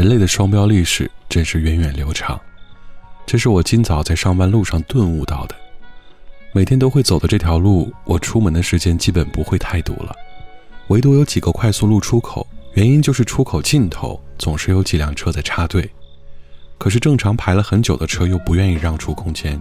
[0.00, 2.40] 人类的双标历史真是源远流长，
[3.26, 5.54] 这是我今早在上班路上顿悟到的。
[6.54, 10.16] 每天都会走的这条路，我出门的时间基本不会太堵了，
[10.88, 15.86] 唯独有几个快速路出口，原因就是出口尽头总是有几辆车在插队。
[16.78, 19.60] 可是正常排了很久的车又不愿意让出空间，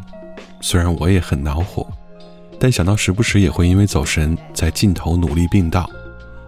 [0.61, 1.85] 虽然我也很恼火，
[2.57, 5.91] 但想到时不时也会因为走神在尽头努力并道，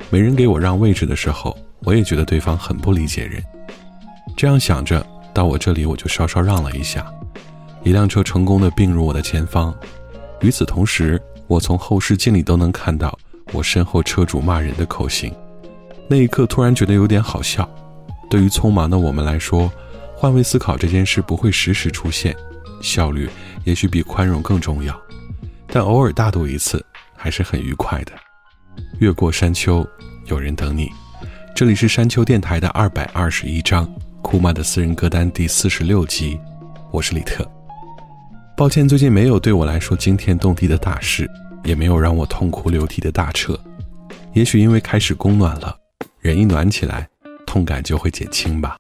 [0.09, 3.44] 没人给我让位置的时候，我也觉得对方很不理解人。
[4.41, 7.06] 这样想着，到我这里我就稍稍让了一下，
[7.84, 9.72] 一辆车成功的并入我的前方。
[10.40, 13.16] 与此同时，我从后视镜里都能看到
[13.51, 15.31] 我身后车主骂人的口型。
[16.07, 17.69] 那一刻突然觉得有点好笑。
[18.31, 19.72] 对于匆忙的我们来说，
[20.16, 22.35] 换位思考这件事不会时时出现，
[22.81, 23.30] 效率
[23.63, 25.00] 也许比宽容更重要。
[25.68, 26.84] 但偶尔大度一次，
[27.16, 28.13] 还是很愉快的。
[28.97, 29.88] 越过山丘，
[30.25, 30.90] 有人等你。
[31.56, 33.88] 这里是山丘电台的二百二十一章。
[34.22, 36.40] 库玛的私人歌单第四十六集，
[36.92, 37.46] 我是李特。
[38.56, 41.30] 抱歉，最近没有对我来说惊天动地的大事，
[41.64, 43.60] 也没有让我痛哭流涕的大彻。
[44.34, 45.76] 也许因为开始供暖了，
[46.20, 47.08] 人一暖起来，
[47.46, 48.78] 痛感就会减轻吧。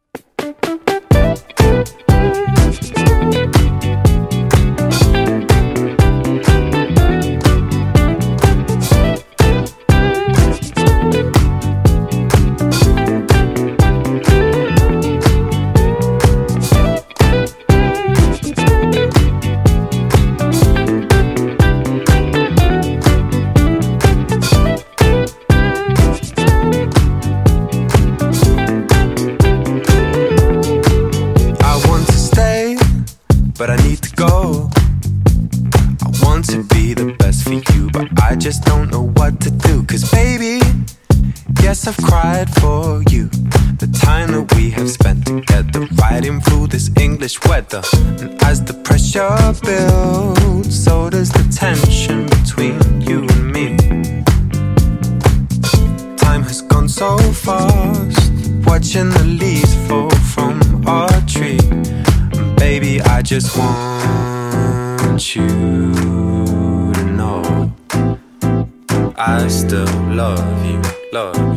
[71.21, 71.50] Love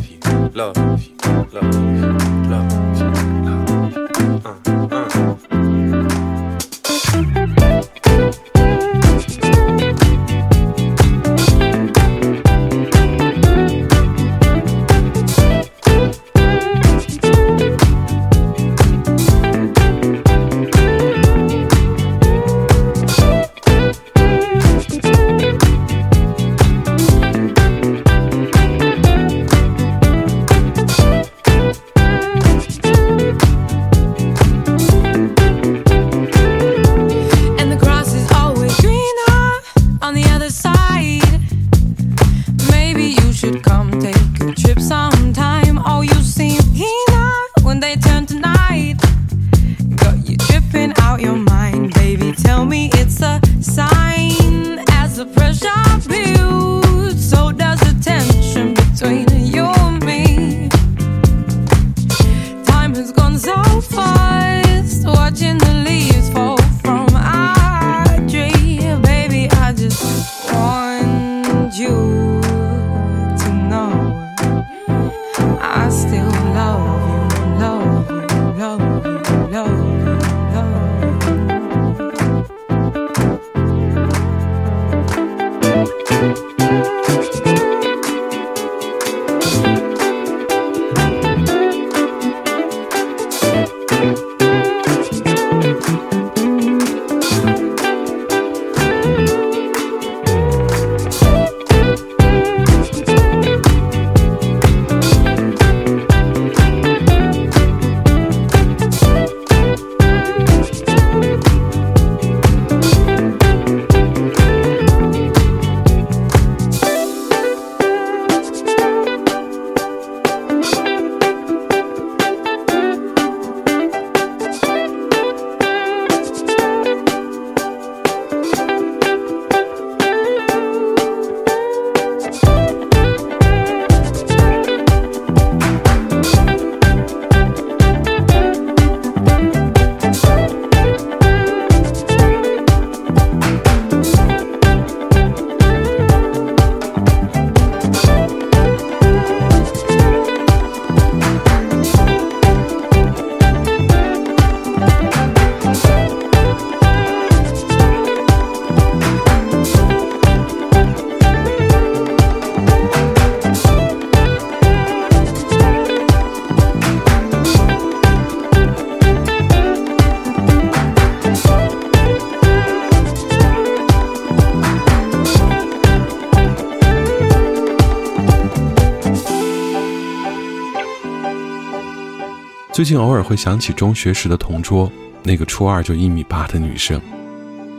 [182.74, 184.90] 最近偶尔会想起中学时的同桌，
[185.22, 187.00] 那个初二就一米八的女生。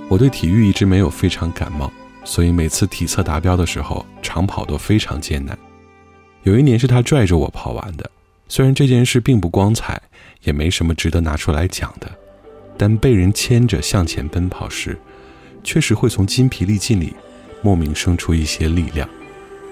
[0.07, 1.91] 我对体育一直没有非常感冒，
[2.23, 5.57] 所以每次体测达标的时候，长跑都非常艰难。
[6.43, 8.09] 有一年是她拽着我跑完的，
[8.47, 10.01] 虽然这件事并不光彩，
[10.43, 12.09] 也没什么值得拿出来讲的，
[12.77, 14.97] 但被人牵着向前奔跑时，
[15.61, 17.13] 确实会从筋疲力尽里
[17.61, 19.09] 莫名生出一些力量，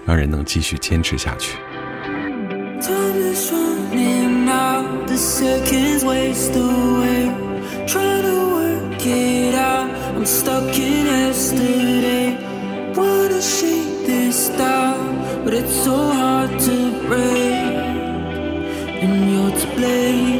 [0.05, 1.55] 让人能继续坚持下去。
[5.13, 7.21] The seconds waste away.
[7.85, 12.29] Try to work it out, I'm stuck in yesterday.
[12.95, 16.77] Wanna shake this down, but it's so hard to
[17.09, 17.73] break.
[19.03, 20.32] And you're to blame.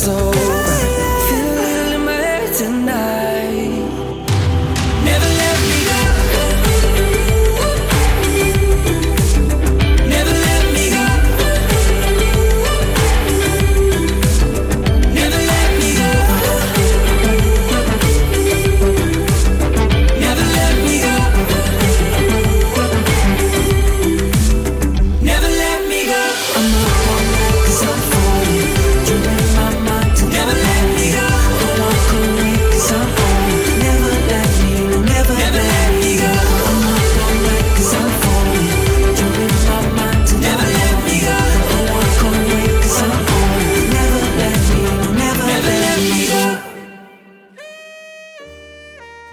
[0.00, 0.39] So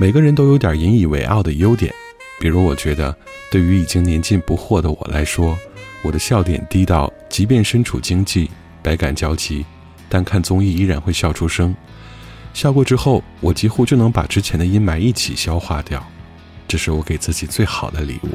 [0.08, 1.94] 每个人都有点引以为傲的优点，
[2.40, 3.14] 比如我觉得，
[3.52, 5.60] 对于已经年近不惑的我来说，
[6.02, 8.50] 我的笑点低到，即便身处经济，
[8.82, 9.66] 百感交集，
[10.08, 11.76] 但看综艺依然会笑出声。
[12.54, 16.02] 笑过之后，我几乎就能把之前的阴霾一起消化掉，
[16.70, 18.30] 这是我给自己最好的礼物。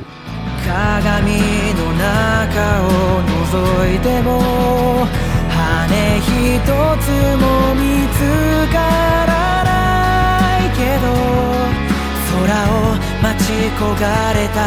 [13.78, 14.58] 焦がれた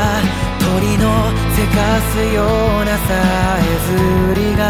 [0.60, 1.04] 鳥の
[1.56, 1.78] せか
[2.12, 3.10] すようなさ
[3.60, 4.62] えずりが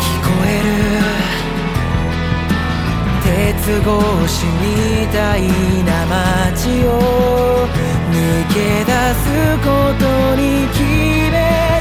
[0.00, 0.72] 聞こえる
[3.22, 3.88] 鉄格
[4.28, 5.40] 子みたい
[5.84, 6.90] な街を
[8.10, 8.14] 抜
[8.52, 9.24] け出す
[9.64, 10.04] こと
[10.36, 10.80] に決
[11.30, 11.71] め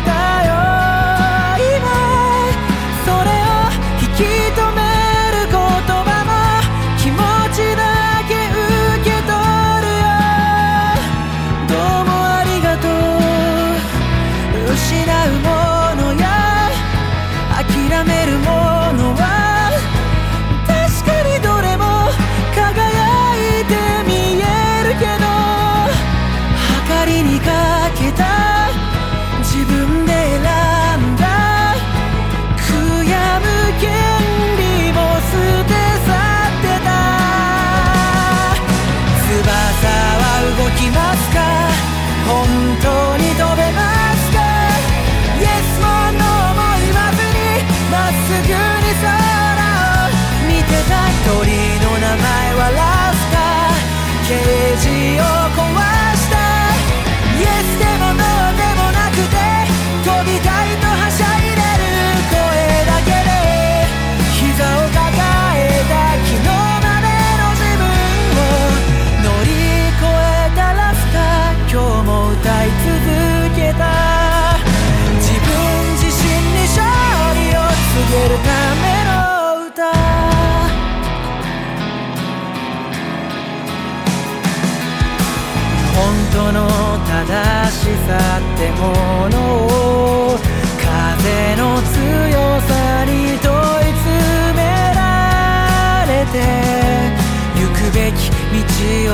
[42.31, 42.70] 本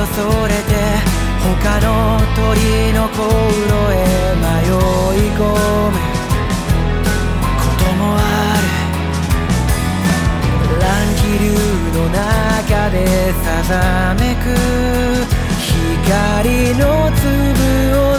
[0.00, 0.74] をそれて
[1.42, 3.96] 他の鳥の航炉へ
[4.38, 4.46] 迷
[5.18, 5.96] い込む
[7.58, 8.20] こともあ
[8.62, 8.66] る。
[10.80, 10.86] 乱
[11.16, 11.46] 気流
[11.98, 12.96] の中で
[13.44, 13.72] さざ
[14.14, 14.46] めく。
[16.08, 17.22] 光の粒
[17.98, 18.17] を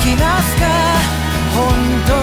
[0.00, 0.66] きますか？
[1.54, 1.64] 本
[2.06, 2.15] 当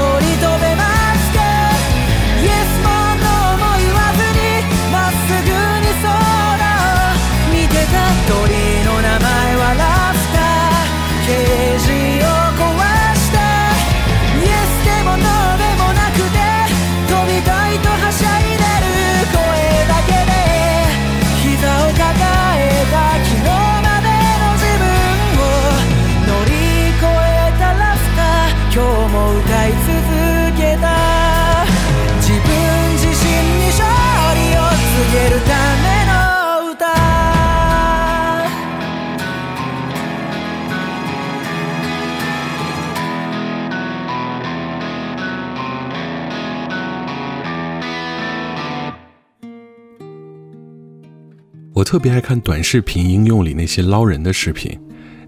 [51.93, 54.75] 特别爱看短视频应用里那些捞人的视频，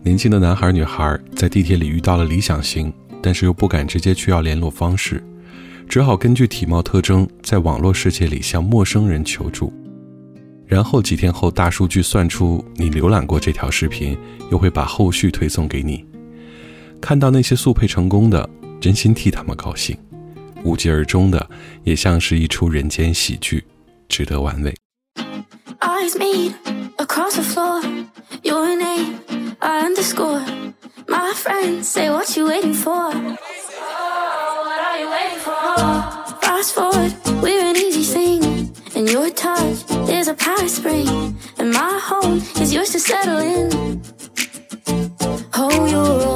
[0.01, 2.91] 年轻的男孩女孩在地铁里遇到了理想型，
[3.21, 5.23] 但是又不敢直接去要联络方式，
[5.87, 9.71] 只好根据体貌特征在网络世界里向陌生人求助。
[10.65, 14.17] 然后几天后大数据算出你浏览过这条视频，
[14.49, 16.03] 又会把后续推送给你。
[16.99, 18.49] 看到那些速配成功的，
[18.81, 19.95] 真心替他们高兴。
[20.63, 21.47] 无疾而终的，
[21.83, 23.63] 也像是一出人间喜剧，
[24.09, 24.73] 值得玩味。
[25.85, 26.55] eyes meet
[26.99, 27.81] across the floor.
[28.43, 29.19] Your name,
[29.61, 30.43] I underscore.
[31.07, 32.91] My friends say, What you waiting for?
[32.91, 33.37] Oh,
[34.67, 35.55] what are you waiting for?
[36.41, 38.41] Fast forward, we're an easy thing.
[38.95, 41.37] And your touch, there's a power spring.
[41.59, 44.01] And my home is yours to settle in.
[45.53, 46.34] Hold your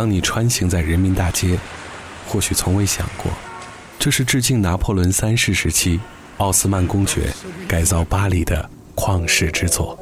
[0.00, 1.58] 当你穿行在人民大街，
[2.26, 3.30] 或许从未想过，
[3.98, 6.00] 这是致敬拿破仑三世时期
[6.38, 7.30] 奥斯曼公爵
[7.68, 9.98] 改造巴黎的旷世之作。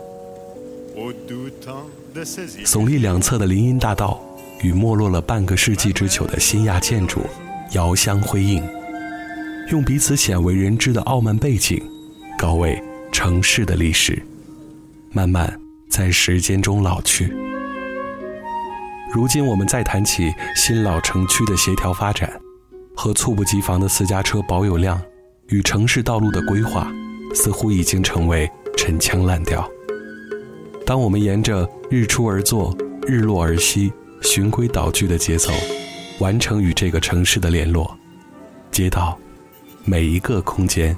[2.65, 4.23] 耸立两侧的林荫大道
[4.61, 7.27] 与没落了半个世纪之久的新亚建筑
[7.73, 8.65] 遥相辉映，
[9.73, 11.83] 用彼此鲜为人知的傲慢背景，
[12.39, 12.81] 高位
[13.11, 14.23] 城市的历史，
[15.11, 17.35] 慢慢在时间中老去。
[19.11, 22.31] 如今我们再谈起新老城区的协调发展，
[22.95, 25.01] 和猝不及防的私家车保有量
[25.49, 26.93] 与城市道路的规划，
[27.35, 29.67] 似乎已经成为陈腔滥调。
[30.85, 33.91] 当我们沿着日出而作、日落而息、
[34.21, 35.51] 循规蹈矩的节奏，
[36.19, 37.97] 完成与这个城市的联络，
[38.71, 39.19] 街道
[39.85, 40.95] 每一个空间，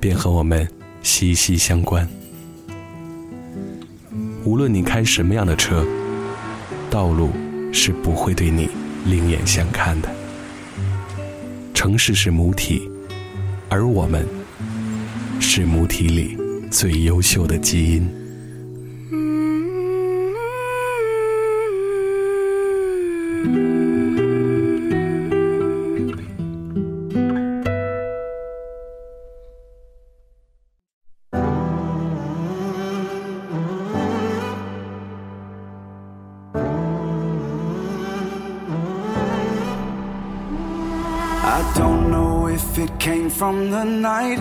[0.00, 0.66] 便和我们
[1.02, 2.08] 息息相关。
[4.44, 5.86] 无论你开什么样的车，
[6.90, 7.30] 道路
[7.72, 8.68] 是不会对你
[9.04, 10.08] 另眼相看的。
[11.74, 12.90] 城市是母体，
[13.68, 14.26] 而我们
[15.40, 16.36] 是母体里
[16.70, 18.08] 最优秀的基因。
[43.38, 44.40] From the night,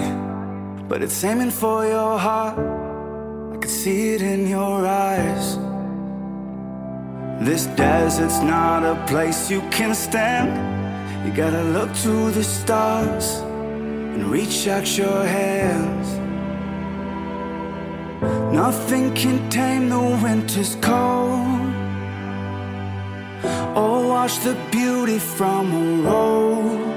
[0.90, 2.58] but it's aiming for your heart.
[3.54, 5.56] I can see it in your eyes.
[7.40, 10.50] This desert's not a place you can stand.
[11.24, 13.28] You gotta look to the stars
[14.14, 16.08] and reach out your hands.
[18.52, 21.68] Nothing can tame the winter's cold
[23.78, 26.97] or wash the beauty from a road.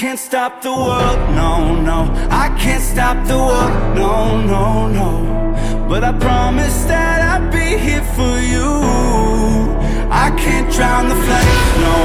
[0.00, 1.98] Can't stop the world, no, no.
[2.30, 5.10] I can't stop the world, no, no, no.
[5.90, 8.70] But I promise that I'll be here for you.
[10.24, 11.96] I can't drown the flame, no,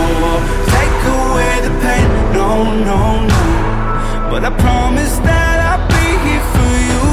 [0.76, 2.50] take away the pain, no,
[2.90, 3.00] no,
[3.32, 3.44] no.
[4.30, 7.04] But I promise that I'll be here for you.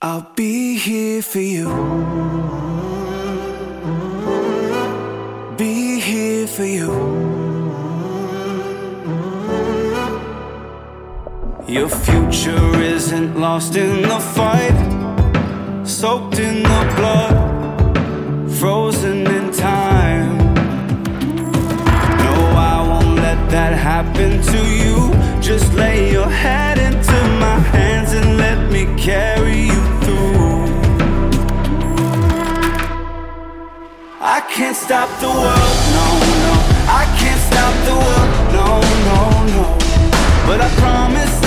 [0.00, 2.67] I'll be here for you.
[6.58, 6.90] for you.
[11.68, 14.78] Your future isn't lost in the fight,
[15.86, 17.36] soaked in the blood,
[18.58, 20.36] frozen in time.
[22.24, 22.34] No,
[22.72, 24.96] I won't let that happen to you.
[25.40, 30.48] Just lay your head into my hands and let me carry you through.
[34.36, 35.87] I can't stop the world
[38.56, 39.20] no, no,
[39.54, 39.78] no.
[40.46, 41.37] But I promise.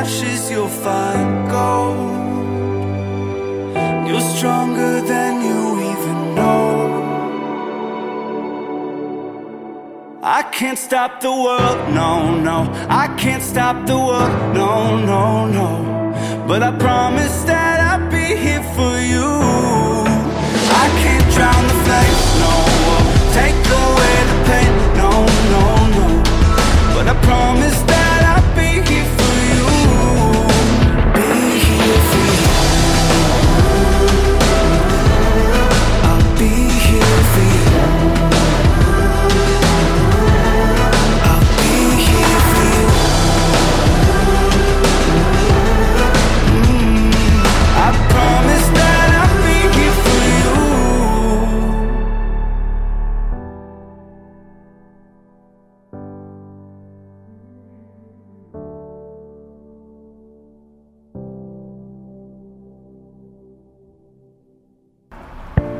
[0.00, 1.98] Ashes, you'll find gold.
[4.08, 6.66] You're stronger than you even know.
[10.22, 12.10] I can't stop the world, no,
[12.48, 12.58] no.
[13.04, 14.72] I can't stop the world, no,
[15.12, 15.22] no,
[15.58, 15.70] no.
[16.48, 17.57] But I promise that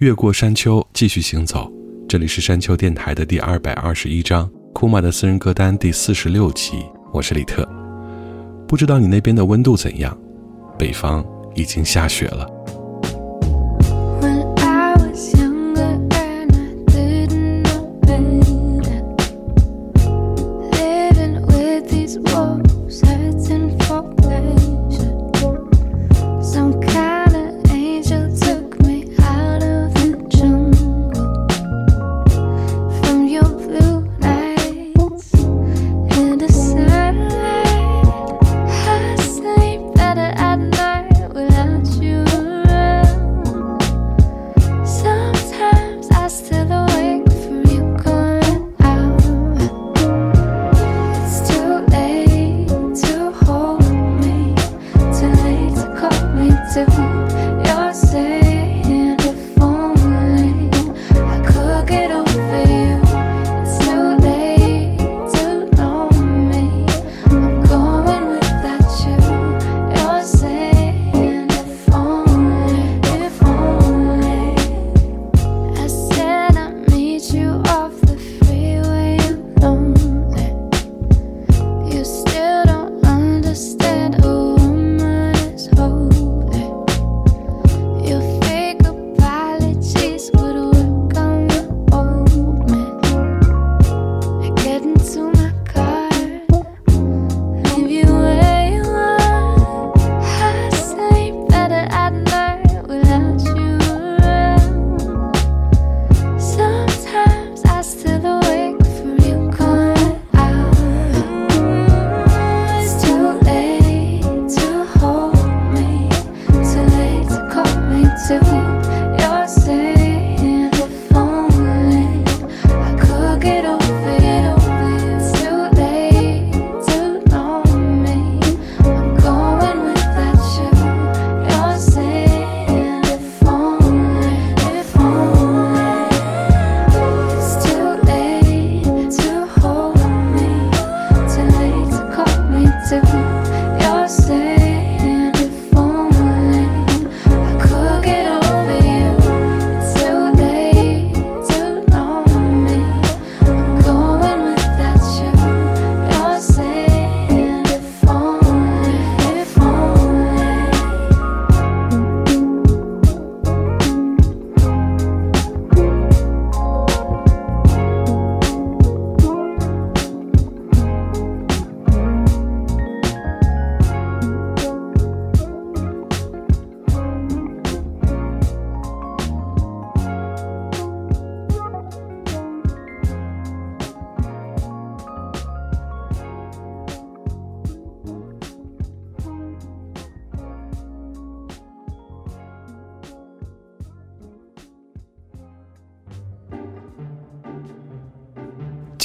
[0.00, 1.72] 越过山丘，继续行走。
[2.06, 6.84] 这里是山丘电台的第二百二十一章，库玛的私人歌单第四十六集。
[7.14, 7.66] 我是李特，
[8.68, 10.14] 不知道你那边的温度怎样？
[10.78, 12.46] 北方已经下雪了。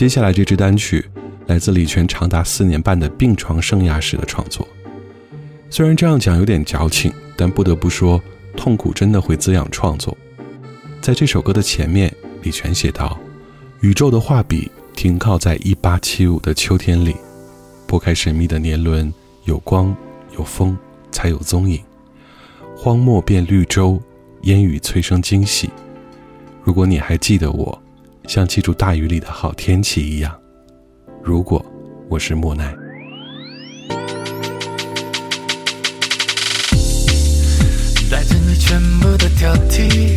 [0.02, 1.06] 接下来这支单曲
[1.46, 4.68] 来自李泉长达四年半的病床生涯时的创作。
[5.70, 8.20] 虽然这样讲有点矫情，但不得不说，
[8.58, 10.18] 痛苦真的会滋养创作。
[11.02, 12.12] 在这首歌的前面，
[12.42, 13.16] 李泉写道
[13.82, 17.16] ：“宇宙的画笔停靠在一八七五的秋天里，
[17.86, 19.14] 拨开神秘的年轮，
[19.46, 19.96] 有光
[20.36, 20.76] 有风，
[21.12, 21.80] 才有踪影。
[22.76, 24.02] 荒漠变绿洲，
[24.46, 25.70] 烟雨催生惊喜。
[26.64, 27.80] 如果你还记得我。”
[28.32, 30.34] 像记住大雨里的好天气一样。
[31.22, 31.62] 如果
[32.08, 32.74] 我是莫奈，
[38.10, 40.11] 来自你全部的挑剔，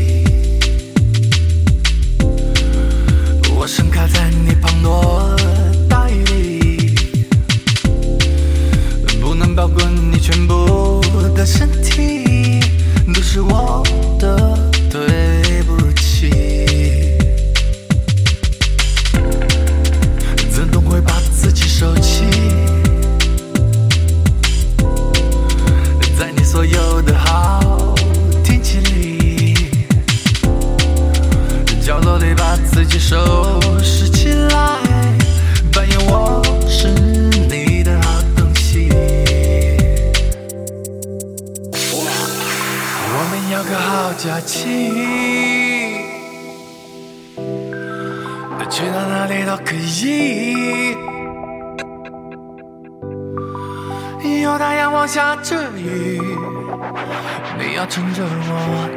[57.74, 58.88] 要撑着我，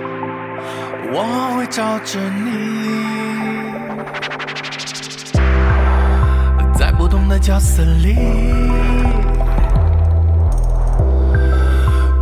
[1.12, 2.52] 我会照着你。
[6.78, 8.16] 在不同的角色里，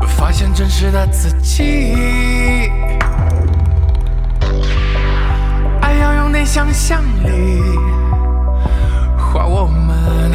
[0.08, 1.98] 发现真实的自己。
[5.82, 7.62] 爱要用点想象力，
[9.18, 10.32] 画我们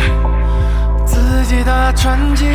[1.06, 2.46] 自己的传奇。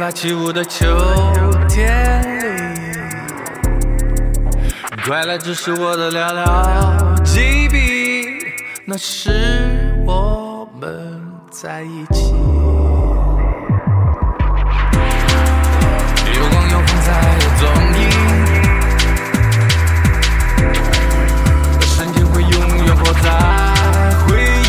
[0.00, 0.86] 八七五的秋
[1.68, 2.98] 天里。
[5.04, 8.46] 快乐只是我的寥寥几笔，
[8.86, 12.32] 那是我们在一起。
[16.34, 17.68] 有光有风才有踪
[18.00, 18.02] 影。
[21.82, 22.50] 瞬间会永
[22.86, 23.28] 远活在
[24.26, 24.28] 回
[24.64, 24.66] 忆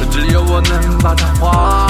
[0.00, 1.86] 里，只有我能把它画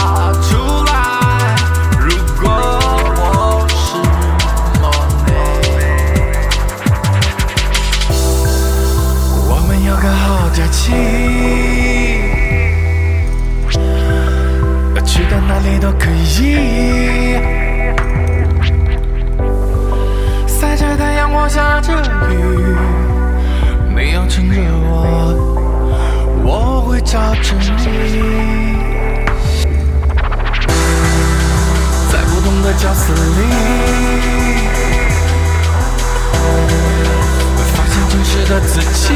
[25.11, 25.13] 我，
[26.44, 28.17] 我会罩着你。
[32.11, 33.19] 在不同的角色里，
[37.56, 39.15] 会发现真实的自己。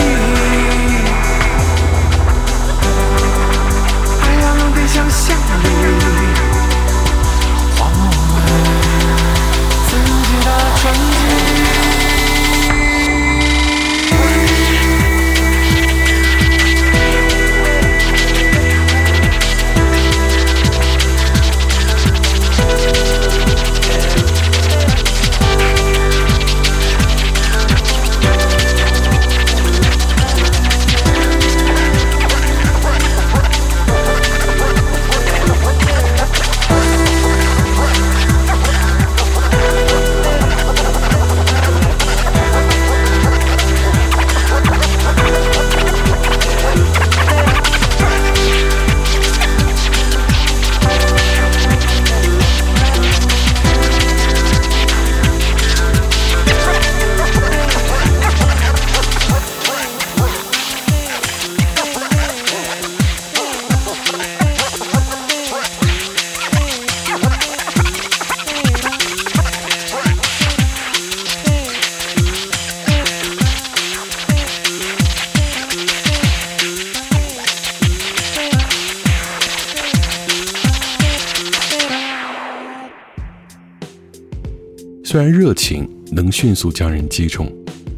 [85.12, 87.46] 虽然热情能迅速将人击中，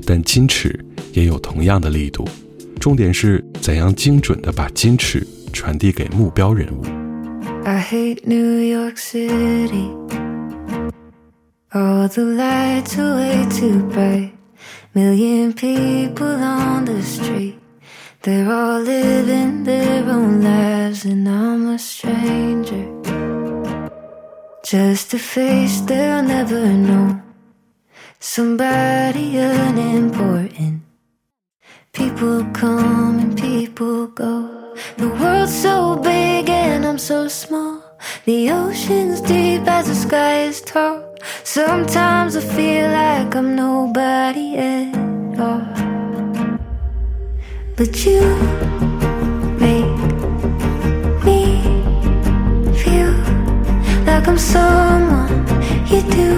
[0.04, 0.76] 但矜持
[1.12, 2.28] 也有同样的力度。
[2.80, 6.82] 重点是怎样精准地把矜持传递给目标人物。
[7.64, 9.92] I hate New York City.
[11.70, 14.30] All the lights are way too bright.
[14.92, 17.54] Million people on the street.
[18.24, 23.23] They're all living their own lives, and I'm a stranger.
[24.64, 27.20] Just a face they'll never know.
[28.18, 30.80] Somebody unimportant.
[31.92, 34.74] People come and people go.
[34.96, 37.82] The world's so big and I'm so small.
[38.24, 41.14] The ocean's deep as the sky is tall.
[41.42, 45.68] Sometimes I feel like I'm nobody at all.
[47.76, 48.93] But you
[54.44, 55.32] someone
[55.90, 56.30] you do.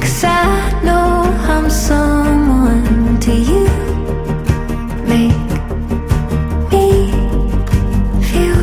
[0.00, 3.66] Cause I know I'm someone to you.
[5.12, 5.48] Make
[6.72, 6.86] me
[8.28, 8.60] feel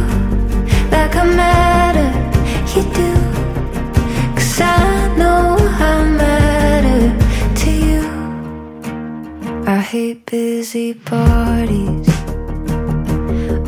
[0.95, 2.11] like I matter,
[2.73, 3.11] you do.
[4.37, 5.57] Cause I know
[5.91, 7.03] I matter
[7.61, 8.03] to you.
[9.67, 12.09] I hate busy parties.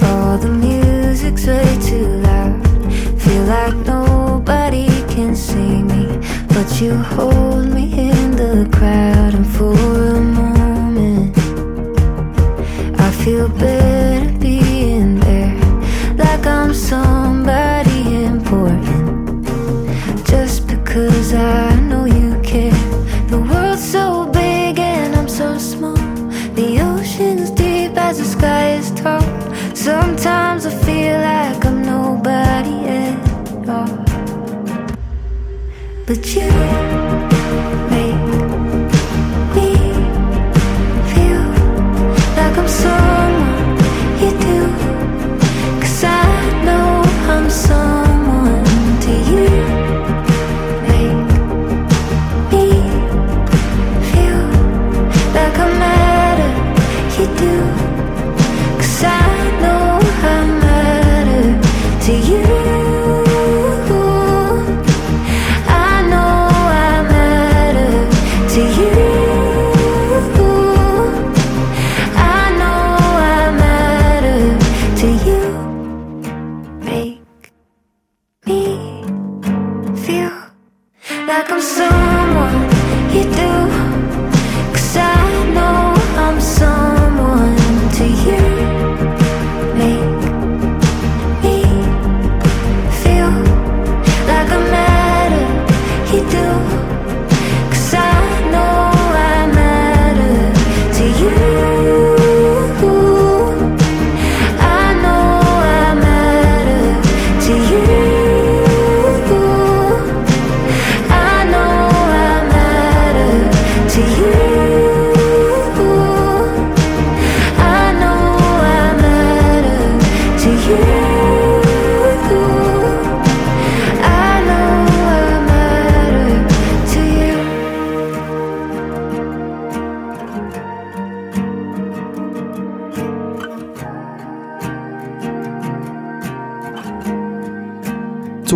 [0.07, 2.59] All the music's way too loud.
[3.22, 3.78] Feel like
[4.46, 6.06] nobody can see me.
[6.50, 11.38] But you hold me in the crowd, and for a moment,
[13.00, 14.62] I feel better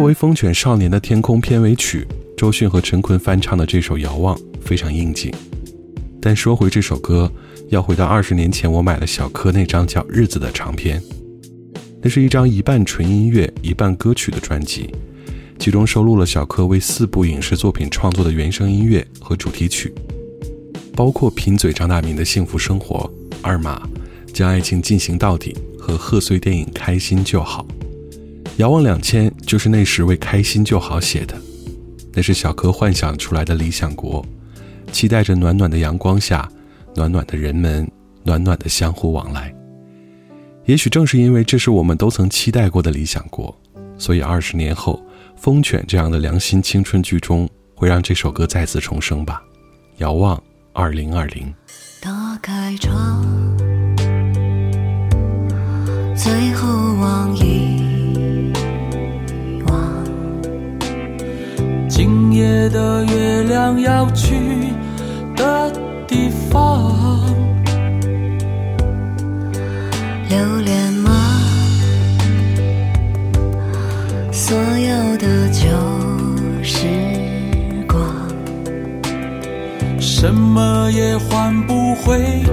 [0.08, 5.30] 为《风犬少年的天空》片尾曲，周迅和陈坤翻唱的这首《遥望》非常应景。
[6.22, 7.30] 但说回这首歌，
[7.68, 11.04] 要回到二十年前，我买了小柯那张叫《日子》的唱片，
[12.02, 14.90] 那是一张一半纯音乐、一半歌曲的专辑，
[15.60, 19.94] 其中收录了小柯为四部影视作品创作的原声音乐和主题曲，
[20.96, 23.86] 包括贫嘴张大民的《幸福生活》、二马
[24.32, 27.68] 将爱情进行到底和贺岁电影《开心就好》。
[28.58, 31.40] 遥望两千就是那时为开心就好写的，
[32.12, 34.26] 那是小柯幻想出来的理想国，
[34.92, 36.50] 期待着暖暖的阳光下，
[36.96, 37.88] 暖暖的人们，
[38.24, 39.54] 暖暖的相互往来。
[40.66, 43.56] 也许正是因为这是我们都曾期待过的理想国，
[43.96, 45.00] 所以二十年后，
[45.40, 49.40] 《风犬》这样的良心青春剧中会让这首歌再次重生吧。
[49.98, 50.42] 遥望
[50.74, 51.54] 二零二零。
[52.02, 53.24] 打开窗，
[56.16, 56.77] 最后
[63.68, 64.34] 想要去
[65.36, 65.70] 的
[66.08, 66.90] 地方，
[70.30, 71.12] 留恋吗？
[74.32, 75.68] 所有的旧
[76.64, 76.88] 时
[77.86, 78.02] 光，
[80.00, 82.46] 什么也换不回，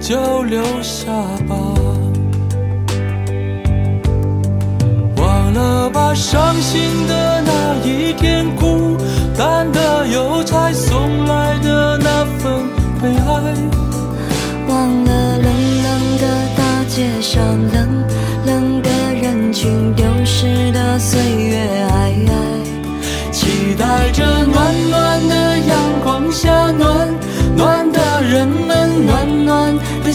[0.00, 1.10] 就留下
[1.48, 1.56] 吧。
[5.16, 8.46] 忘了吧，伤心的那一天。
[8.54, 8.96] 孤
[9.36, 10.39] 单的邮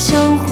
[0.07, 0.44] 相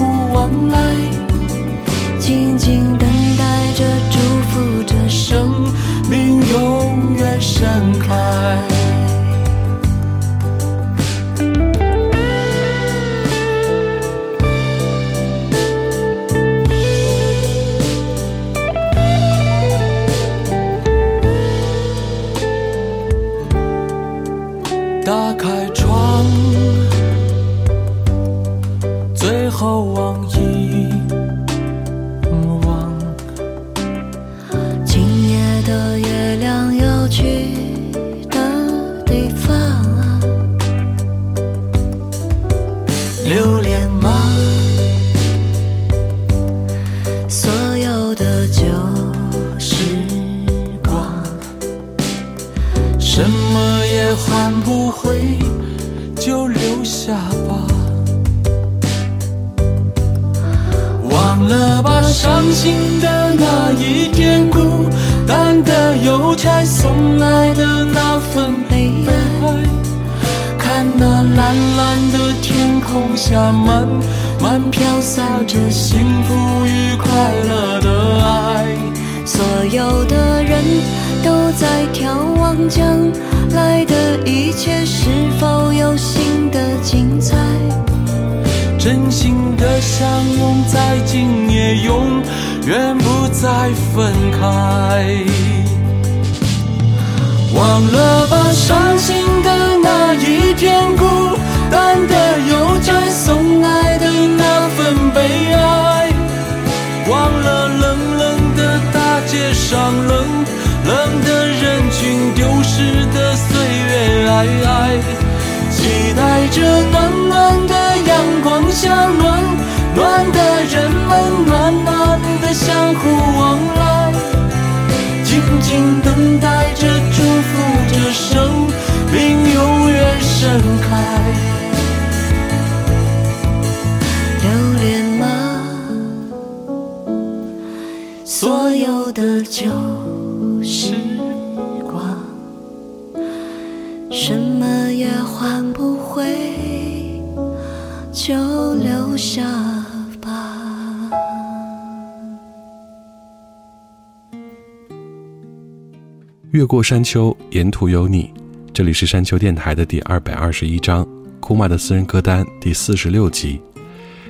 [156.54, 158.32] 越过山丘，沿途有你。
[158.72, 161.04] 这里是山丘电台的第二百二十一章，
[161.40, 163.60] 库玛的私人歌单第四十六集。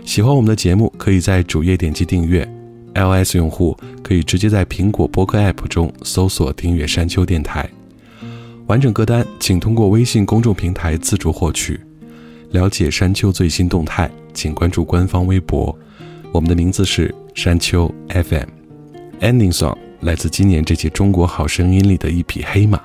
[0.06, 2.50] 喜欢我们的节目，可以在主页点击订阅
[2.94, 7.68] ；iOS 用户可以直接在苹果播客 App 中搜索订阅山丘电台。
[8.68, 11.78] 完整歌单请通过微信公众平台自助获取。
[12.52, 15.78] 了解山丘最新动态，请关注官方微博，
[16.32, 18.48] 我们的名字是山丘 FM。
[19.20, 19.83] Ending song。
[20.04, 22.78] 来自今年这届《中国好声音》里的一匹黑马，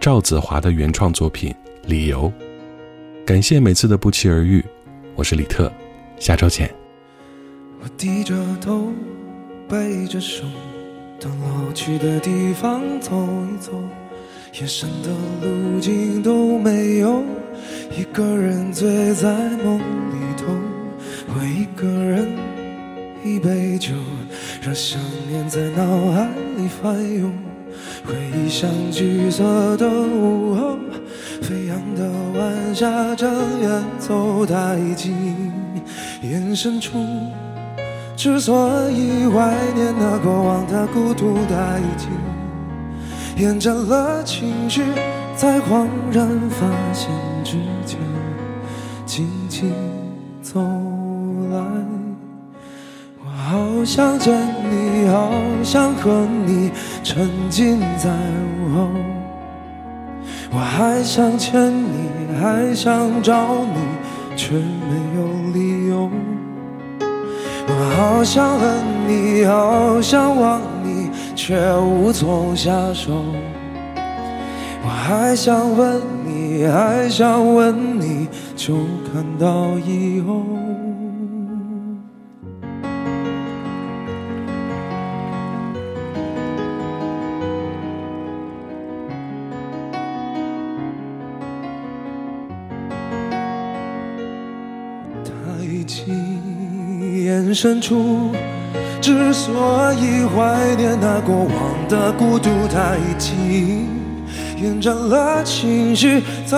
[0.00, 1.52] 赵子华的原创作品
[1.86, 2.28] 《理由》。
[3.24, 4.64] 感谢每次的不期而遇，
[5.14, 5.72] 我是李特，
[6.18, 6.68] 下周见。
[7.80, 8.88] 我低着头，
[9.68, 10.42] 背着手，
[11.20, 13.14] 到老去的地方走
[13.54, 13.80] 一走，
[14.54, 17.22] 眼神的路径都没有，
[17.96, 20.46] 一个人醉在梦里头，
[21.28, 22.26] 我一个人，
[23.24, 23.92] 一杯酒，
[24.62, 27.32] 让想念在脑海里翻涌，
[28.06, 30.78] 回忆像橘色的午后，
[31.42, 32.08] 飞扬的
[32.38, 35.14] 晚霞正远走太近，
[36.22, 36.98] 眼深处。
[38.16, 42.08] 之所以怀念那过往的孤独殆尽，
[43.36, 44.82] 沿着了情绪，
[45.36, 47.08] 才恍然发现
[47.44, 47.56] 之
[47.86, 47.98] 前
[49.06, 49.72] 静静
[53.88, 54.36] 想见
[54.70, 55.32] 你，好
[55.62, 56.70] 想和你
[57.02, 58.88] 沉浸在午后。
[60.52, 66.10] 我还想牵你，还想找你，却没有理由。
[67.00, 68.70] 我好想恨
[69.06, 73.24] 你，好想忘你，却无从下手。
[74.84, 78.74] 我还想问你，还想问你，就
[79.10, 80.57] 看到以后。
[97.60, 98.30] 深处，
[99.00, 103.88] 之所以怀念那过往的孤独太近，
[104.62, 106.56] 延展了情绪，才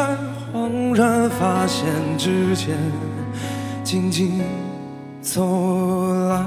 [0.53, 1.86] 恍然发现
[2.18, 2.76] 之前
[3.82, 4.42] 静静
[5.22, 6.44] 走来。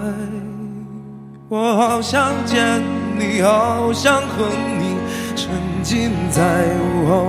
[1.49, 2.79] 我好想见
[3.17, 4.45] 你，好想和
[4.77, 4.97] 你
[5.35, 5.49] 沉
[5.81, 6.43] 浸在
[6.75, 7.25] 午后。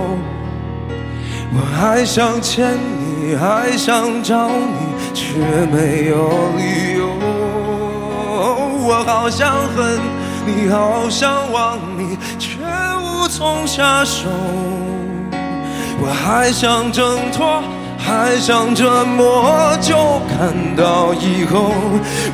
[1.54, 5.38] 我还想牵你，还想找你，却
[5.72, 6.93] 没有理由。
[8.86, 9.98] 我好想恨
[10.46, 12.58] 你，好想忘你，却
[13.00, 14.28] 无从下手。
[15.98, 17.62] 我还想挣脱，
[17.98, 21.72] 还想折磨，就看到以后。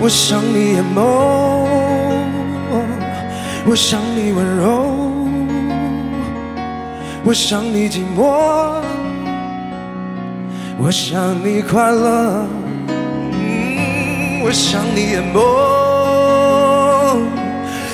[0.01, 0.98] 我想你眼眸，
[3.64, 4.86] 我想你温柔，
[7.22, 8.74] 我想你寂寞。
[10.82, 12.46] 我想你快乐，
[14.42, 15.38] 我想你眼眸，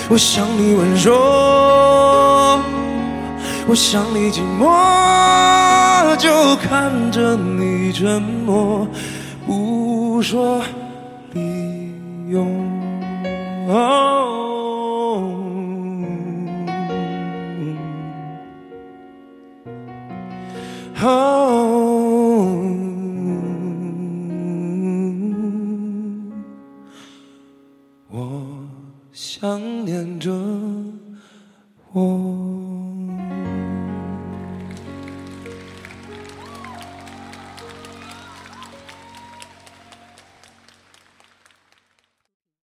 [0.09, 1.13] 我想你温柔，
[3.67, 8.87] 我想你寂寞，就看着你沉默，
[9.45, 10.63] 不说
[11.33, 11.93] 理
[12.29, 12.47] 由。
[13.69, 15.33] 哦。
[29.39, 30.33] 想念着
[31.93, 32.46] 我。